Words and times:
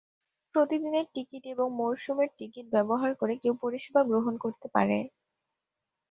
প্রতিদিনের 0.55 1.05
টিকিট 1.13 1.43
এবং 1.47 1.67
মরসুমের 1.79 2.29
টিকিট 2.37 2.65
ব্যবহার 2.75 3.11
করে 3.15 3.33
কেউ 3.37 3.53
পরিষেবা 3.63 4.01
গ্রহণ 4.03 4.33
করতে 4.37 4.67
পারে। 4.75 4.97